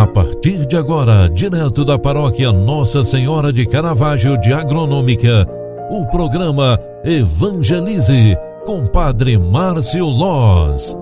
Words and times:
A 0.00 0.06
partir 0.06 0.64
de 0.64 0.78
agora, 0.78 1.28
direto 1.28 1.84
da 1.84 1.98
paróquia 1.98 2.50
Nossa 2.50 3.04
Senhora 3.04 3.52
de 3.52 3.66
Caravaggio 3.66 4.40
de 4.40 4.50
Agronômica, 4.50 5.46
o 5.90 6.06
programa 6.06 6.80
Evangelize 7.04 8.34
com 8.64 8.86
Padre 8.86 9.36
Márcio 9.36 10.06
Loz. 10.06 10.96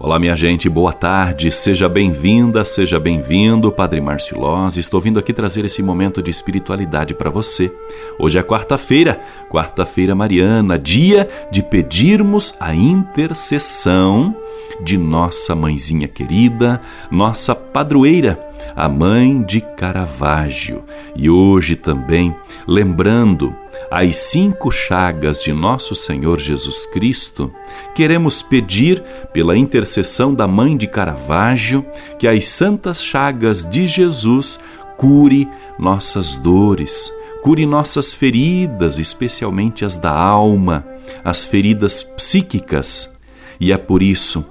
Olá, 0.00 0.18
minha 0.18 0.34
gente, 0.34 0.68
boa 0.68 0.92
tarde, 0.92 1.52
seja 1.52 1.88
bem-vinda, 1.88 2.64
seja 2.64 2.98
bem-vindo, 2.98 3.70
Padre 3.70 4.00
Márcio 4.00 4.40
Loz. 4.40 4.76
Estou 4.76 5.00
vindo 5.00 5.20
aqui 5.20 5.32
trazer 5.32 5.64
esse 5.64 5.84
momento 5.84 6.20
de 6.20 6.32
espiritualidade 6.32 7.14
para 7.14 7.30
você. 7.30 7.70
Hoje 8.18 8.40
é 8.40 8.42
quarta-feira, 8.42 9.20
quarta-feira 9.48 10.16
mariana, 10.16 10.76
dia 10.76 11.28
de 11.48 11.62
pedirmos 11.62 12.54
a 12.58 12.74
intercessão 12.74 14.34
de 14.80 14.96
nossa 14.96 15.54
mãezinha 15.54 16.08
querida, 16.08 16.80
nossa 17.10 17.54
padroeira, 17.54 18.38
a 18.76 18.88
mãe 18.88 19.42
de 19.42 19.60
Caravaggio. 19.60 20.84
E 21.16 21.28
hoje 21.28 21.76
também, 21.76 22.34
lembrando 22.66 23.54
as 23.90 24.16
cinco 24.16 24.70
chagas 24.70 25.42
de 25.42 25.52
nosso 25.52 25.94
Senhor 25.94 26.38
Jesus 26.38 26.86
Cristo, 26.86 27.52
queremos 27.94 28.42
pedir, 28.42 29.02
pela 29.32 29.56
intercessão 29.56 30.34
da 30.34 30.46
mãe 30.46 30.76
de 30.76 30.86
Caravaggio, 30.86 31.84
que 32.18 32.28
as 32.28 32.46
santas 32.46 33.02
chagas 33.02 33.64
de 33.64 33.86
Jesus 33.86 34.58
cure 34.96 35.48
nossas 35.78 36.36
dores, 36.36 37.12
cure 37.42 37.64
nossas 37.64 38.12
feridas, 38.12 38.98
especialmente 38.98 39.84
as 39.84 39.96
da 39.96 40.12
alma, 40.12 40.84
as 41.24 41.44
feridas 41.44 42.02
psíquicas. 42.02 43.16
E 43.60 43.72
é 43.72 43.78
por 43.78 44.02
isso 44.02 44.44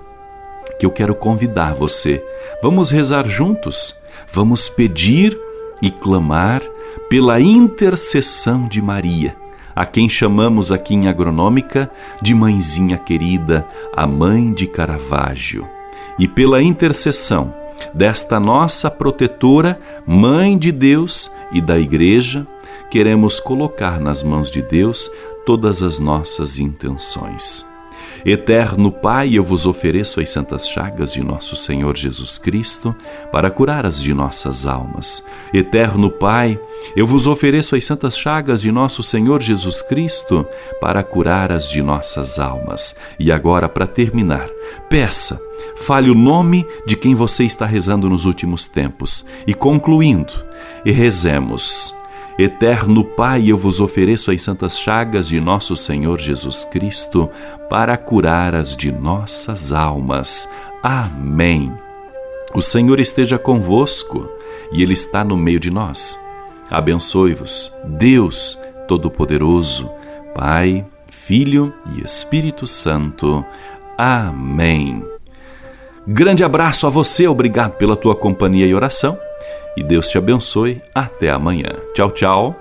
que 0.80 0.86
eu 0.86 0.92
quero 0.92 1.16
convidar 1.16 1.74
você. 1.74 2.24
Vamos 2.62 2.90
rezar 2.90 3.28
juntos, 3.28 3.96
vamos 4.32 4.70
pedir 4.70 5.38
e 5.82 5.90
clamar 5.90 6.62
pela 7.10 7.40
intercessão 7.40 8.68
de 8.68 8.82
Maria, 8.82 9.36
a 9.76 9.86
quem 9.86 10.10
chamamos 10.10 10.72
aqui 10.72 10.94
em 10.94 11.08
Agronômica 11.08 11.90
de 12.22 12.34
Mãezinha 12.34 12.98
Querida, 12.98 13.66
a 13.96 14.06
Mãe 14.06 14.54
de 14.54 14.68
Caravaggio, 14.68 15.68
e 16.20 16.28
pela 16.28 16.62
intercessão 16.62 17.54
desta 17.94 18.40
nossa 18.40 18.90
protetora, 18.90 19.80
Mãe 20.06 20.58
de 20.58 20.72
Deus 20.72 21.32
e 21.52 21.62
da 21.62 21.78
Igreja, 21.78 22.46
queremos 22.90 23.40
colocar 23.40 24.00
nas 24.00 24.24
mãos 24.24 24.50
de 24.50 24.62
Deus 24.62 25.10
todas 25.46 25.82
as 25.82 26.00
nossas 26.00 26.60
intenções. 26.60 27.66
Eterno 28.26 28.92
Pai, 28.92 29.34
eu 29.34 29.44
vos 29.44 29.66
ofereço 29.66 30.20
as 30.20 30.30
santas 30.30 30.68
chagas 30.68 31.14
de 31.14 31.24
nosso 31.24 31.56
Senhor 31.56 31.96
Jesus 31.96 32.38
Cristo 32.38 32.96
para 33.32 33.50
curar 33.50 33.86
as 33.86 34.02
de 34.02 34.14
nossas 34.14 34.66
almas. 34.66 35.24
Eterno 35.54 36.10
Pai, 36.10 36.60
eu 36.96 37.08
vos 37.08 37.28
ofereço 37.28 37.76
as 37.76 37.86
santas 37.86 38.18
chagas 38.18 38.62
de 38.62 38.72
nosso 38.72 39.02
Senhor 39.04 39.42
Jesus 39.42 39.82
Cristo 39.82 40.46
para 40.80 41.04
curar 41.04 41.52
as 41.52 41.70
de 41.70 41.82
nossas 41.82 42.40
almas. 42.40 42.96
E 43.20 43.32
agora, 43.32 43.68
para 43.68 43.88
terminar, 43.88 44.48
peça, 44.90 45.42
fale 45.76 46.10
o 46.10 46.16
nome 46.16 46.66
de 46.86 46.96
quem 46.96 47.16
você 47.16 47.44
está 47.44 47.66
rezando 47.66 48.10
nos 48.10 48.26
últimos 48.26 48.68
tempos. 48.68 49.26
E 49.46 49.54
concluindo, 49.54 50.34
e 50.86 50.92
rezemos. 50.92 51.97
Eterno 52.38 53.04
Pai, 53.04 53.48
eu 53.48 53.58
vos 53.58 53.80
ofereço 53.80 54.30
as 54.30 54.44
santas 54.44 54.80
chagas 54.80 55.28
de 55.28 55.42
nosso 55.42 55.76
Senhor 55.76 56.20
Jesus 56.20 56.66
Cristo 56.66 57.28
para 57.68 57.98
curar 57.98 58.54
as 58.54 58.78
de 58.78 58.92
nossas 58.92 59.72
almas. 59.72 60.48
Amém. 60.84 61.74
O 62.54 62.62
Senhor 62.62 63.00
esteja 63.00 63.40
convosco 63.40 64.30
e 64.72 64.84
Ele 64.84 64.94
está 64.94 65.24
no 65.24 65.36
meio 65.36 65.60
de 65.60 65.72
nós. 65.72 66.20
Abençoe-vos, 66.70 67.74
Deus 67.84 68.60
Todo-Poderoso, 68.88 69.90
Pai, 70.36 70.86
Filho 71.08 71.74
e 71.96 72.06
Espírito 72.06 72.68
Santo. 72.68 73.44
Amém. 73.98 75.04
Grande 76.06 76.44
abraço 76.44 76.86
a 76.86 76.90
você, 76.92 77.28
obrigado 77.28 77.78
pela 77.78 77.96
tua 77.96 78.16
companhia 78.16 78.68
e 78.68 78.76
oração 78.76 79.18
e 79.78 79.84
Deus 79.84 80.08
te 80.08 80.18
abençoe. 80.18 80.82
Até 80.94 81.30
amanhã. 81.30 81.70
Tchau, 81.94 82.12
tchau. 82.12 82.56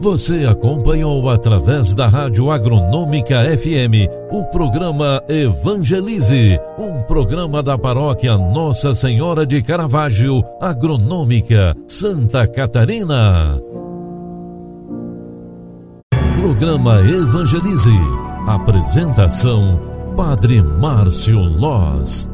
Você 0.00 0.44
acompanhou 0.44 1.30
através 1.30 1.94
da 1.94 2.08
Rádio 2.08 2.50
Agronômica 2.50 3.44
FM 3.56 4.10
o 4.32 4.42
programa 4.46 5.22
Evangelize, 5.28 6.58
um 6.76 7.02
programa 7.02 7.62
da 7.62 7.78
paróquia 7.78 8.36
Nossa 8.36 8.94
Senhora 8.94 9.46
de 9.46 9.62
Caravaggio, 9.62 10.42
Agronômica, 10.60 11.76
Santa 11.86 12.48
Catarina. 12.48 13.60
Programa 16.34 16.98
Evangelize. 17.02 17.96
Apresentação: 18.48 19.80
Padre 20.16 20.60
Márcio 20.60 21.38
Loz. 21.38 22.31